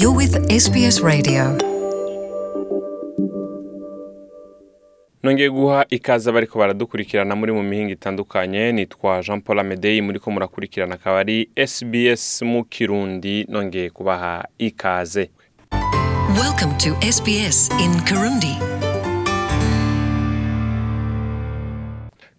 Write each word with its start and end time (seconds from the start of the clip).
You're 0.00 0.12
with 0.16 0.38
SBS 0.50 1.02
Radio. 1.02 1.56
nongeye 5.22 5.50
guha 5.50 5.86
ikaze 5.90 6.30
abariko 6.30 6.58
baradukurikirana 6.58 7.36
muri 7.36 7.52
mu 7.52 7.62
mihinga 7.62 7.92
itandukanye 7.92 8.72
nitwa 8.72 9.22
jean 9.22 9.40
paul 9.40 9.58
amedei 9.58 10.02
muri 10.02 10.18
ko 10.20 10.30
murakurikirana 10.30 10.94
akaba 10.94 11.18
ari 11.18 11.48
sbs 11.66 12.42
mu 12.42 12.64
kirundi 12.64 13.46
nongeye 13.48 13.90
kubaha 13.90 14.44
ikaze 14.58 15.30
Welcome 16.38 16.74
to 16.84 16.88
SBS 17.12 17.70
in 17.84 17.92
Kirundi. 18.04 18.52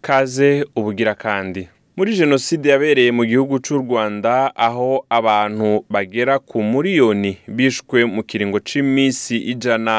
kaze 0.00 0.64
ubugira 0.76 1.14
kandi 1.14 1.68
muri 1.98 2.14
jenoside 2.14 2.68
yabereye 2.70 3.10
mu 3.10 3.24
gihugu 3.26 3.58
cy'u 3.58 3.78
rwanda 3.82 4.54
aho 4.66 5.02
abantu 5.18 5.82
bagera 5.90 6.38
ku 6.38 6.62
miliyoni 6.72 7.30
bishwe 7.56 7.98
mu 8.14 8.22
kiringo 8.28 8.58
cy'iminsi 8.68 9.34
ijana 9.52 9.94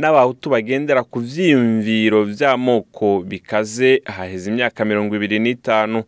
n'abahutu 0.00 0.46
bagendera 0.54 1.04
ku 1.04 1.16
byiyumviro 1.24 2.18
by'amoko 2.32 3.08
bikaze 3.30 3.90
haheze 4.14 4.44
imyaka 4.52 4.80
mirongo 4.90 5.12
ibiri 5.18 5.36
n'itanu 5.44 5.98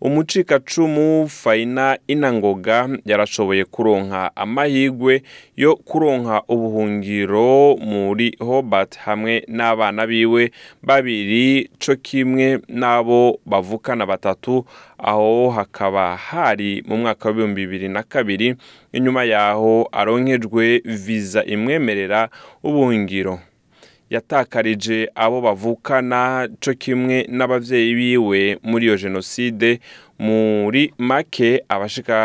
umucikacumu 0.00 1.28
fayina 1.28 1.98
inangoga 2.08 2.88
yarashoboye 3.04 3.64
kuronka 3.64 4.30
amahirwe 4.36 5.22
yo 5.56 5.76
kuronka 5.76 6.42
ubuhungiro 6.48 7.76
muri 7.88 8.28
hobart 8.38 8.96
hamwe 8.98 9.44
n'abana 9.56 10.06
biwe 10.10 10.50
babiri 10.82 11.70
co 11.84 11.92
kimwe 12.06 12.46
n'abo 12.80 13.40
bavukana 13.50 14.04
batatu 14.10 14.64
aho 15.10 15.50
hakaba 15.56 16.04
hari 16.28 16.70
mu 16.88 16.96
mwaka 17.02 17.24
w'ibihumbi 17.28 17.60
bibiri 17.62 17.88
na 17.94 18.02
kabiri 18.12 18.48
inyuma 18.96 19.22
yaho 19.32 19.88
aronkejwe 20.00 20.66
viza 21.04 21.40
imwemerera 21.54 22.28
ubuhungiro 22.66 23.34
yatakarije 24.10 25.08
abo 25.14 25.38
bavukana 25.46 26.22
cyo 26.60 26.74
kimwe 26.82 27.16
n'ababyeyi 27.36 27.92
biwe 27.98 28.40
muri 28.68 28.84
iyo 28.88 28.96
jenoside 29.02 29.68
muri 30.26 30.82
make 31.10 31.50
abashika 31.74 32.16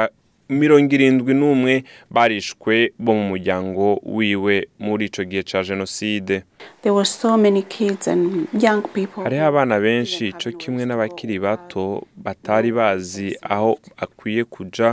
mirongo 0.62 0.90
irindwi 0.98 1.32
n'umwe 1.40 1.74
barishwe 2.16 2.76
bo 3.04 3.12
mu 3.18 3.24
muryango 3.32 3.86
wiwe 4.18 4.56
muri 4.86 5.04
icyo 5.10 5.24
gihe 5.30 5.44
cya 5.50 5.60
jenoside 5.70 6.36
hariho 9.24 9.46
abana 9.52 9.76
benshi 9.86 10.24
cyo 10.40 10.52
kimwe 10.62 10.84
n'abakiri 10.86 11.36
bato 11.46 11.86
batari 12.26 12.70
bazi 12.80 13.28
aho 13.54 13.72
akwiye 14.04 14.42
kujya 14.54 14.90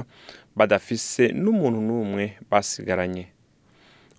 badafise 0.58 1.22
n'umuntu 1.42 1.78
n'umwe 1.88 2.24
basigaranye 2.50 3.24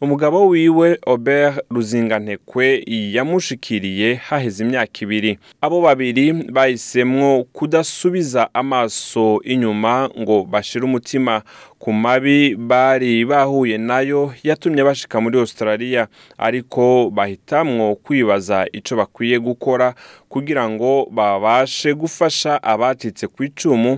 umugabo 0.03 0.39
wiwe 0.47 0.87
Robert 1.07 1.55
ruzingantekwe 1.75 2.67
yamushikiriye 3.15 4.09
haheze 4.27 4.59
imyaka 4.65 4.97
ibiri 5.03 5.31
abo 5.65 5.77
babiri 5.87 6.25
bahisemwo 6.55 7.29
kudasubiza 7.57 8.41
amaso 8.61 9.23
inyuma 9.53 9.93
ngo 10.21 10.35
bashire 10.51 10.83
umutima 10.89 11.33
ku 11.81 11.89
mabi 12.03 12.37
bari 12.69 13.13
bahuye 13.31 13.75
nayo 13.89 14.23
yatumye 14.47 14.81
bashika 14.87 15.15
muri 15.23 15.35
Australia 15.43 16.01
ariko 16.47 16.83
bahitamwo 17.17 17.85
kwibaza 18.03 18.57
icyo 18.77 18.93
bakwiye 18.99 19.37
gukora 19.47 19.87
kugira 20.31 20.63
ngo 20.71 20.91
babashe 21.17 21.89
gufasha 22.01 22.51
abatitse 22.73 23.23
ku 23.33 23.39
icumu 23.47 23.91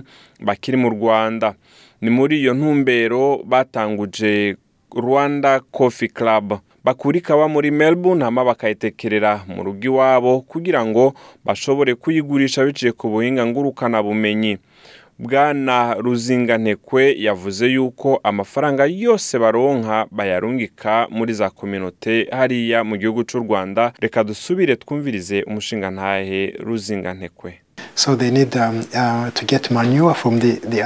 bakiri 0.46 0.76
mu 0.82 0.88
Rwanda 0.96 1.48
ni 2.02 2.08
muri 2.16 2.34
iyo 2.42 2.52
ntumbero 2.58 3.22
batanguje 3.50 4.34
rwanda 4.96 5.60
coffee 5.60 6.08
club 6.08 6.58
bakurikawa 6.84 7.48
muri 7.48 7.70
melbourne 7.70 8.24
hama 8.24 8.44
bakayitekerera 8.44 9.44
mu 9.48 9.64
rugo 9.64 9.84
iwabo 9.84 10.40
kugira 10.40 10.86
ngo 10.86 11.14
bashobore 11.44 11.94
kuyigurisha 11.94 12.64
biciye 12.64 12.92
ku 12.92 13.08
buhinga 13.08 13.46
ngurukana 13.46 14.02
bumenyi 14.02 14.56
bwana 15.18 15.94
ruzingantekwe 15.94 17.16
yavuze 17.24 17.66
yuko 17.66 18.20
amafaranga 18.22 18.86
yose 18.86 19.38
baronka 19.38 20.06
bayarungika 20.10 21.06
muri 21.10 21.32
za 21.34 21.50
kominote 21.50 22.28
hariya 22.32 22.84
mu 22.84 22.96
gihugu 22.96 23.24
cy'u 23.28 23.40
rwanda 23.44 23.92
reka 24.00 24.24
dusubire 24.24 24.76
twumvirize 24.76 25.42
umushingantahe 25.48 26.56
ruzingantekwe 26.64 27.65
Um, 28.08 28.12
uh, 28.14 29.32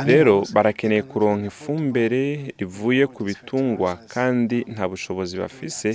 rero 0.07 0.45
barakeneye 0.55 1.03
kuronka 1.03 1.47
ifumbire 1.47 2.55
rivuye 2.59 3.07
ku 3.07 3.25
bitungwa 3.27 3.99
kandi 4.15 4.57
nta 4.75 4.85
bushobozi 4.89 5.35
bafise 5.43 5.91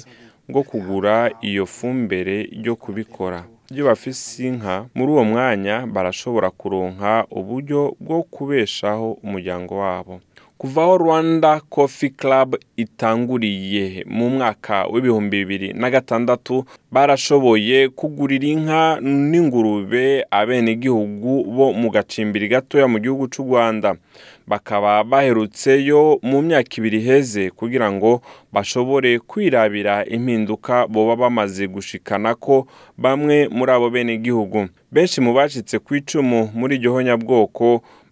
bwo 0.50 0.62
kugura 0.68 1.16
iyo 1.42 1.66
fumbire 1.66 2.38
yo 2.66 2.76
kubikora 2.76 3.40
ibyo 3.72 3.84
bafise 3.90 4.44
inka 4.48 4.76
muri 4.96 5.10
uwo 5.12 5.24
mwanya 5.32 5.76
barashobora 5.94 6.50
kuronka 6.60 7.12
uburyo 7.40 7.82
bwo 8.04 8.18
kubeshaho 8.36 9.08
umuryango 9.26 9.74
wabo 9.84 10.14
kuva 10.66 10.84
aho 10.84 10.98
rwanda 10.98 11.60
kofi 11.70 12.10
club 12.10 12.56
itanguriye 12.78 14.06
mu 14.10 14.26
mwaka 14.34 14.86
w'ibihumbi 14.92 15.38
bibiri 15.38 15.74
na 15.74 15.88
gatandatu 15.94 16.66
barashoboye 16.92 17.78
kugurira 17.94 18.48
inka 18.54 18.84
n'ingurube 19.02 20.26
abenegihugu 20.32 21.32
bo 21.56 21.68
mu 21.78 21.90
gacimbiri 21.94 22.48
gatoya 22.50 22.88
mu 22.90 22.98
gihugu 23.00 23.28
cy'u 23.30 23.46
rwanda 23.48 23.94
bakaba 24.50 25.04
baherutseyo 25.06 26.18
mu 26.26 26.42
myaka 26.48 26.74
ibiri 26.82 27.00
heze 27.06 27.50
kugira 27.54 27.86
ngo 27.94 28.22
bashobore 28.56 29.20
kwirabira 29.20 30.06
impinduka 30.06 30.88
boba 30.88 31.16
bamaze 31.16 31.68
gushikana 31.68 32.32
ko 32.40 32.56
bamwe 33.04 33.36
muri 33.58 33.70
abo 33.76 33.88
bene 33.92 34.12
igihugu 34.20 34.60
benshi 34.96 35.18
mu 35.26 35.32
bacitse 35.38 35.76
ku 35.84 35.92
icumu 36.00 36.40
muri 36.60 36.74
iryo 36.78 36.90
honyabwoko 36.96 37.66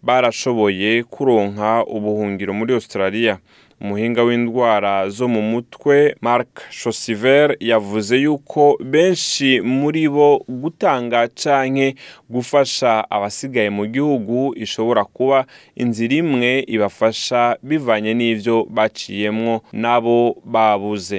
barashoboye 0.08 0.90
kuronka 1.14 1.70
ubuhungiro 1.96 2.52
muri 2.60 2.72
Australia 2.80 3.34
umuhinga 3.84 4.22
w'indwara 4.24 5.10
zo 5.10 5.28
mu 5.28 5.42
mutwe 5.42 6.16
Mark 6.22 6.62
Chaussiver 6.72 7.48
yavuze 7.60 8.16
yuko 8.18 8.78
benshi 8.86 9.62
muri 9.80 10.08
bo 10.16 10.30
gutanga 10.62 11.28
canke 11.42 11.96
gufasha 12.32 13.10
abasigaye 13.12 13.70
mu 13.70 13.86
gihugu 13.92 14.38
ishobora 14.56 15.04
kuba 15.16 15.46
inzira 15.76 16.16
imwe 16.16 16.52
ibafasha 16.76 17.42
bivanye 17.64 18.12
n'ivyo 18.14 18.56
baciyemwo 18.76 19.54
nabo 19.74 20.20
babuze 20.46 21.18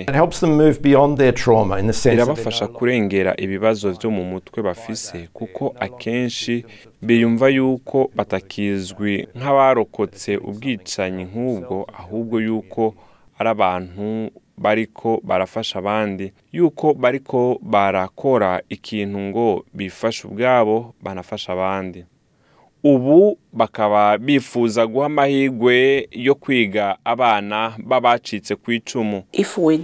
irabafasha 2.12 2.66
kurengera 2.66 3.32
ibibazo 3.44 3.86
byo 3.96 4.10
mu 4.16 4.24
mutwe 4.30 4.58
bafise 4.68 5.18
kuko 5.38 5.74
akenshi 5.86 6.54
biyumva 7.02 7.48
yuko 7.56 7.96
batakizwi 8.16 9.12
nk'abarokotse 9.38 10.30
ubwicanyi 10.48 11.22
nk'ubwo 11.30 11.76
ahubwo 12.00 12.36
yuko 12.44 12.53
yuko 12.54 12.94
ari 13.38 13.48
abantu 13.50 14.30
bariko 14.58 15.20
barafasha 15.22 15.78
abandi 15.78 16.32
yuko 16.52 16.86
bariko 16.94 17.58
barakora 17.74 18.60
ikintu 18.74 19.18
ngo 19.28 19.48
bifashe 19.78 20.22
ubwabo 20.28 20.94
banafasha 21.02 21.52
abandi 21.52 22.00
ubu 22.84 23.18
bakaba 23.52 24.02
bifuza 24.18 24.86
guha 24.86 25.06
amahirwe 25.06 26.08
yo 26.26 26.34
kwiga 26.36 26.96
abana 27.04 27.58
b'abacitse 27.88 28.52
ku 28.62 28.68
icumu 28.76 29.18
If 29.44 29.50
we 29.58 29.74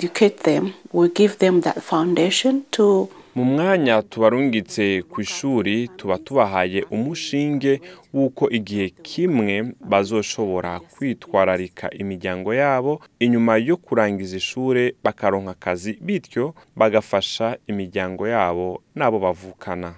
give 1.20 1.34
them 1.42 1.54
that 1.66 1.78
foundation 1.90 2.54
to 2.76 3.08
mu 3.36 3.44
mwanya 3.44 4.02
tubarungitse 4.02 4.84
ku 5.12 5.16
ishuri 5.26 5.74
tuba 5.98 6.16
tubahaye 6.24 6.80
umushinge 6.96 7.72
w'uko 8.14 8.44
igihe 8.58 8.86
kimwe 9.08 9.54
bazoshobora 9.90 10.72
kwitwararika 10.92 11.86
imiryango 12.02 12.50
yabo 12.62 12.92
inyuma 13.24 13.52
yo 13.68 13.76
kurangiza 13.84 14.34
ishuri 14.42 14.82
bakaronka 15.04 15.52
akazi 15.56 15.92
bityo 16.06 16.44
bagafasha 16.80 17.46
imiryango 17.70 18.22
yabo 18.34 18.68
n'abo 18.96 19.18
bavukana 19.24 19.90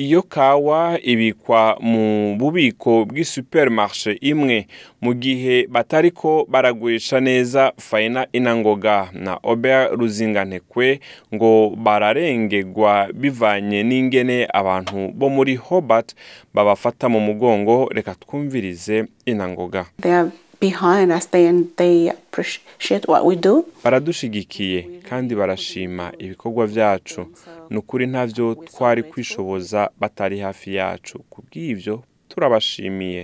iyo 0.00 0.22
kawa 0.32 0.96
ibikwa 1.04 1.76
mu 1.84 2.32
bubiko 2.40 3.04
bw'isupermarché 3.08 4.16
imwe 4.32 4.64
mu 5.04 5.12
gihe 5.20 5.68
batariko 5.74 6.48
baragurisha 6.52 7.20
neza 7.28 7.62
faina 7.88 8.22
inangoga 8.38 9.12
na 9.24 9.32
Robert 9.44 9.92
ruzingantekwe 9.98 10.88
ngo 11.34 11.52
bararengegwa 11.84 12.94
bivanye 13.20 13.80
n'ingene 13.88 14.38
abantu 14.60 14.96
bo 15.18 15.26
muri 15.36 15.54
hobart 15.66 16.08
babafata 16.56 17.04
mu 17.12 17.20
mugongo 17.28 17.76
reka 17.96 18.12
twumvirize 18.22 18.96
inangoga 19.32 19.82
behind 20.60 21.10
kandi 25.08 25.34
barashima 25.34 26.12
ibikorwa 26.18 26.66
byacu 26.66 27.20
ni 27.70 27.76
ukuri 27.78 28.04
ntabyo 28.12 28.46
twari 28.68 29.02
kwishoboza 29.10 29.80
batari 30.00 30.38
hafi 30.46 30.68
yacu 30.78 31.14
ku 31.32 31.38
bw'ibyo 31.44 31.94
turabashimiye 32.30 33.22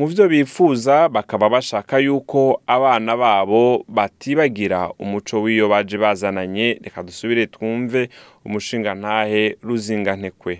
mu 0.00 0.06
byo 0.08 0.28
bifuza 0.28 1.08
bakaba 1.08 1.48
bashaka 1.48 1.98
yuko 1.98 2.60
abana 2.74 3.12
babo 3.22 3.62
batibagira 3.96 4.80
umuco 5.02 5.34
w'iyo 5.44 5.64
baje 5.72 5.96
bazananye 6.04 6.66
reka 6.84 7.00
dusubire 7.08 7.44
twumve 7.54 8.00
umushinga 8.46 8.90
ntahe 9.00 9.42
ruzingantekwe 9.66 10.52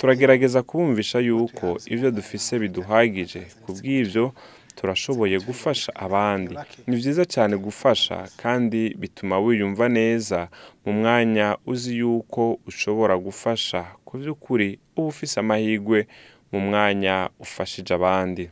turagerageza 0.00 0.58
kubumvisha 0.68 1.18
yuko 1.28 1.66
ibyo 1.94 2.08
dufise 2.18 2.52
biduhagije 2.62 3.40
ku 3.62 3.68
bw'ibyo 3.76 4.24
turashoboye 4.80 5.36
gufasha 5.48 5.90
abandi 6.06 6.54
ni 6.86 6.94
byiza 6.98 7.24
cyane 7.34 7.54
gufasha 7.66 8.16
kandi 8.42 8.80
bituma 9.00 9.34
wiyumva 9.44 9.84
neza 10.00 10.38
mu 10.84 10.92
mwanya 10.98 11.46
uzi 11.72 11.92
yuko 12.02 12.42
ushobora 12.70 13.14
gufasha 13.26 13.78
ku 14.06 14.12
by'ukuri 14.20 14.68
uba 14.96 15.06
ufite 15.12 15.34
amahirwe 15.44 15.98
mu 16.50 16.58
mwanya 16.66 17.14
ufashije 17.46 17.92
abandi. 17.98 18.44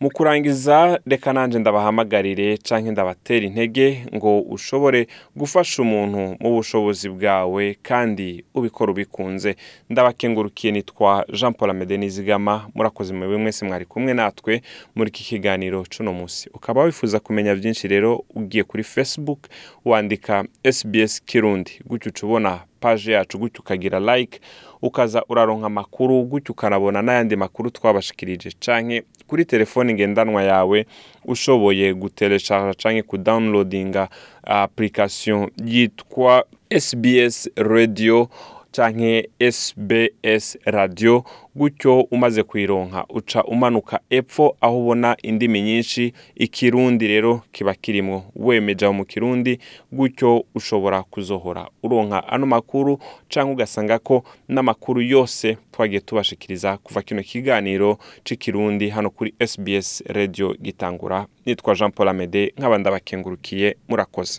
mu 0.00 0.08
kurangiza 0.14 0.98
reka 1.06 1.32
nanjye 1.32 1.58
ndabahamagarire 1.58 2.56
cyangwa 2.66 2.92
ndabatera 2.92 3.46
intege 3.46 4.04
ngo 4.14 4.30
ushobore 4.54 5.08
gufasha 5.36 5.80
umuntu 5.82 6.36
mu 6.40 6.48
bushobozi 6.56 7.08
bwawe 7.08 7.64
kandi 7.88 8.44
ubikora 8.54 8.92
ubikunze 8.92 9.56
ndabakengurukiye 9.90 10.72
nitwa 10.72 11.24
jean 11.32 11.52
paul 11.56 11.70
amede 11.70 11.96
nizigama 11.96 12.68
murakoze 12.74 13.14
mu 13.16 13.20
bimwe 13.24 13.38
mwese 13.42 13.64
mwari 13.64 13.84
kumwe 13.88 14.12
natwe 14.14 14.60
muri 14.94 15.08
iki 15.10 15.22
kiganiro 15.28 15.78
cuno 15.92 16.12
munsi 16.12 16.44
ukaba 16.54 16.84
wifuza 16.84 17.20
kumenya 17.20 17.54
byinshi 17.56 17.88
rero 17.88 18.24
ugiye 18.36 18.64
kuri 18.64 18.82
facebook 18.84 19.40
wandika 19.84 20.44
sbs 20.76 21.12
kirundi 21.24 21.72
gutyo 21.88 22.08
uca 22.12 22.22
ubona 22.26 22.52
paje 22.80 23.12
yacu 23.12 23.38
gutyo 23.38 23.60
ukagira 23.60 24.00
like 24.16 24.40
ukaza 24.82 25.22
uraronka 25.28 25.66
amakuru 25.66 26.22
gutyo 26.22 26.52
ukanabona 26.52 27.02
n'ayandi 27.02 27.36
makuru 27.36 27.70
twabashikirije 27.70 28.50
canke 28.60 29.02
kuri 29.26 29.44
telefoni 29.44 29.94
ngendanwa 29.94 30.42
yawe 30.42 30.86
ushoboye 31.24 31.94
gutereshaga 31.94 32.74
canke 32.74 33.02
kudawunilodinga 33.02 34.08
apurikasiyo 34.44 35.50
yitwa 35.66 36.44
SBS 36.70 37.50
radiyo 37.56 38.28
cyangwa 38.76 39.22
SBS 39.40 40.58
radiyo 40.64 41.24
gutyo 41.54 42.00
umaze 42.00 42.42
kuyironka 42.42 43.04
uca 43.08 43.42
umanuka 43.46 44.00
epfo 44.10 44.56
aho 44.60 44.80
ubona 44.80 45.16
indimi 45.22 45.62
nyinshi 45.62 46.12
ikirundi 46.34 47.06
rero 47.08 47.32
kiba 47.52 47.72
kirimo 47.74 48.16
wemeje 48.46 48.88
mu 48.96 49.04
kirundi 49.04 49.58
gutyo 49.92 50.44
ushobora 50.54 51.02
kuzohora 51.02 51.62
uronka 51.82 52.28
ano 52.28 52.46
makuru 52.46 52.92
cyangwa 53.32 53.52
ugasanga 53.56 53.96
ko 53.98 54.16
n'amakuru 54.52 55.00
yose 55.12 55.46
twagiye 55.72 56.00
tubashikiriza 56.00 56.70
kuva 56.84 57.00
kino 57.06 57.22
kiganiro 57.28 57.90
cy'ikirundi 58.24 58.88
hano 58.96 59.08
kuri 59.10 59.30
SBS 59.50 60.04
radiyo 60.16 60.48
gitangura 60.64 61.26
nitwa 61.46 61.72
jean 61.74 61.90
paul 61.96 62.08
amede 62.12 62.52
nk'abandi 62.58 62.88
abakengurukiye 62.88 63.68
murakoze 63.88 64.38